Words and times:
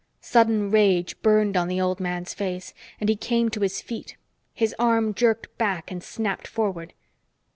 Sudden 0.19 0.71
rage 0.71 1.21
burned 1.21 1.55
on 1.55 1.67
the 1.67 1.79
old 1.79 1.99
man's 1.99 2.33
face, 2.33 2.73
and 2.99 3.07
he 3.07 3.15
came 3.15 3.49
to 3.49 3.59
his 3.59 3.83
feet. 3.83 4.17
His 4.51 4.73
arm 4.79 5.13
jerked 5.13 5.55
back 5.59 5.91
and 5.91 6.03
snapped 6.03 6.47
forward. 6.47 6.93